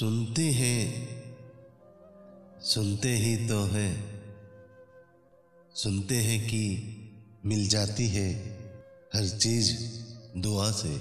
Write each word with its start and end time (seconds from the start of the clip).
सुनते 0.00 0.50
हैं। 0.50 1.08
सुनते 2.60 3.08
ही 3.08 3.48
तो 3.48 3.64
है। 3.64 4.20
सुनते 5.74 6.16
हैं 6.16 6.46
कि 6.46 6.92
मिल 7.46 7.68
जाती 7.68 8.08
है 8.08 8.34
हर 9.14 9.28
चीज़ 9.28 9.98
दुआ 10.38 10.70
से। 10.70 10.94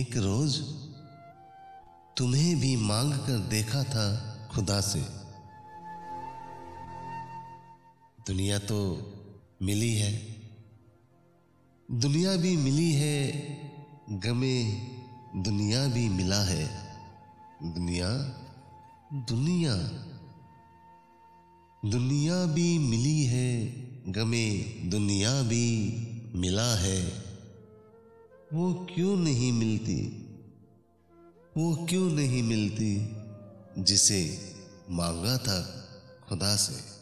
एक 0.00 0.16
रोज 0.16 0.60
तुम्हें 2.16 2.60
भी 2.60 2.76
मांग 2.76 3.12
कर 3.12 3.38
देखा 3.38 3.82
था 3.82 4.36
खुदा 4.54 4.80
से। 4.80 5.00
दुनिया 8.26 8.58
तो 8.58 8.96
मिली 9.62 9.94
है। 9.94 10.36
दुनिया 11.90 12.36
भी 12.36 12.56
मिली 12.56 12.92
है 12.92 13.32
गमे 14.10 14.95
दुनिया 15.38 15.86
भी 15.86 16.08
मिला 16.08 16.42
है। 16.42 16.68
दुनिया? 17.62 18.08
दुनिया। 19.12 19.76
दुनिया 21.90 22.46
भी 22.46 22.78
मिली 22.78 23.24
है, 23.24 23.66
गमे 24.12 24.58
दुनिया 24.90 25.42
भी 25.42 25.96
मिला 26.34 26.74
है। 26.74 27.06
वो 28.52 28.86
क्यों 28.94 29.16
नहीं 29.16 29.52
मिलती? 29.52 30.26
वो 31.56 31.86
क्यों 31.86 32.10
नहीं 32.10 32.42
मिलती 32.42 33.16
जिसे 33.82 34.54
मांगा 34.90 35.38
था 35.38 35.88
खुदा 36.28 36.56
से? 36.56 36.96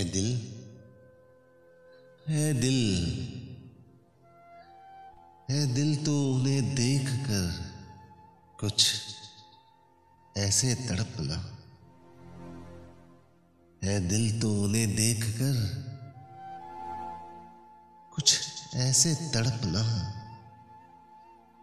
ए 0.00 0.04
दिल 0.04 0.58
ए 2.30 2.52
दिल। 2.52 3.37
ए 5.50 5.66
दिल 5.66 6.04
तो 6.04 6.34
उन्हें 6.34 6.74
देख 6.74 7.08
कर 7.08 7.72
कुछ 8.60 8.92
ऐसे 10.36 10.74
तड़पना 10.74 11.54
है 13.84 14.08
दिल 14.08 14.40
तो 14.40 14.62
उन्हें 14.62 14.96
देख 14.96 15.24
कर 15.24 15.84
कुछ 18.14 18.38
ऐसे 18.74 19.14
तड़प 19.14 19.34
तड़पना 19.34 19.80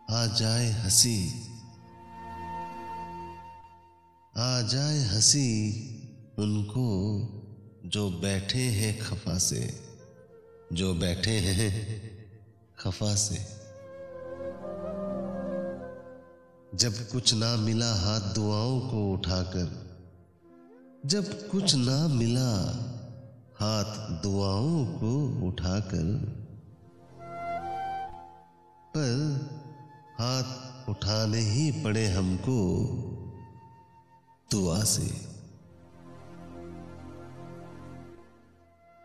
आ 0.10 0.26
जाए 0.26 0.72
हँसी, 0.72 1.30
आ 4.38 4.62
जाए 4.62 5.00
हँसी 5.00 5.82
उनको 6.40 7.20
जो 7.90 8.10
बैठे 8.10 8.62
हैं 8.62 9.00
खफा 9.00 9.38
से, 9.38 9.84
जो 10.74 10.94
बैठे 10.94 11.40
हैं 11.40 12.06
खफा 12.80 13.16
से। 13.16 13.65
जब 16.76 17.10
कुछ 17.12 17.34
ना 17.34 17.56
मिला 17.56 17.94
हाथ 17.94 18.20
दुआओं 18.20 18.80
को 18.80 19.14
उठाकर, 19.14 19.98
जब 21.06 21.50
कुछ 21.50 21.76
ना 21.76 22.08
मिला 22.08 22.50
हाथ 23.60 24.24
दुआओं 24.24 24.86
को 24.86 25.42
उठाकर, 25.48 26.04
पर 28.98 29.40
हाथ 30.20 30.90
उठाने 30.90 31.40
ही 31.40 31.72
पड़े 31.84 32.08
हमको 32.08 32.80
दुआ 34.52 34.84
से। 34.84 35.12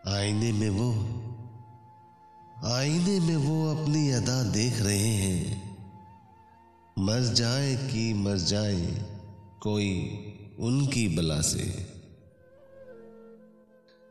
आईने 0.07 0.51
में 0.51 0.69
वो, 0.69 0.91
आईने 2.71 3.19
में 3.19 3.35
वो 3.35 3.75
अपनी 3.75 4.11
अदा 4.11 4.43
देख 4.43 4.81
रहे 4.81 5.07
हैं। 5.07 5.70
मर 7.01 7.21
जाए 7.33 7.75
कि 7.75 8.13
मर 8.13 8.37
जाए, 8.37 8.81
कोई 9.61 9.91
उनकी 10.59 11.07
बला 11.07 11.39
से। 11.41 11.63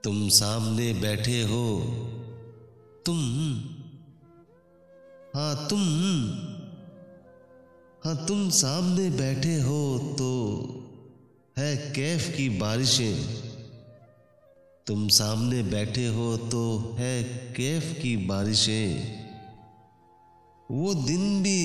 तुम 0.05 0.29
सामने 0.29 0.93
बैठे 0.93 1.43
हो, 1.43 1.67
तुम 3.07 3.19
हाँ 5.35 5.69
तुम 5.69 5.81
हाँ 8.05 8.17
तुम 8.27 8.49
सामने 8.51 9.09
बैठे 9.11 9.55
हो 9.61 9.99
तो 10.19 10.33
है 11.59 11.77
कैफ 11.93 12.29
की 12.37 12.49
बारिशें। 12.49 13.17
तुम 14.87 15.09
सामने 15.09 15.63
बैठे 15.63 16.07
हो 16.07 16.37
तो 16.37 16.63
है 16.99 17.23
कैफ 17.57 17.93
की 18.03 18.17
बारिशें। 18.27 19.21
वो 20.71 20.95
दिन 20.95 21.43
भी 21.43 21.61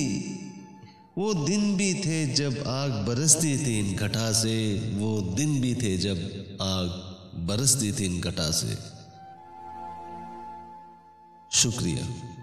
वो 1.18 1.34
दिन 1.34 1.76
भी 1.76 1.94
थे 1.94 2.26
जब 2.26 2.64
आग 2.66 2.90
बरसती 2.90 3.66
थी 3.66 3.78
इन 3.78 3.96
घटा 3.96 4.32
से। 4.32 4.78
वो 4.94 5.20
दिन 5.20 5.60
भी 5.60 5.74
थे 5.74 5.96
जब 5.98 6.16
आग 6.62 6.88
बरसती 7.46 7.92
थी 7.92 8.04
इन 8.04 8.20
घटा 8.20 8.50
से। 8.50 8.76
शुक्रिया। 11.50 12.35